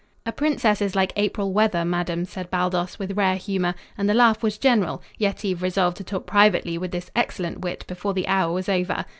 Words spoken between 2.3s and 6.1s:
Baldos, with rare humor, and the laugh was general, Yetive resolved to